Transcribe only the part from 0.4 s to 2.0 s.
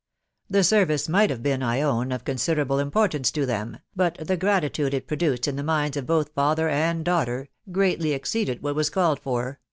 The service might hive been, I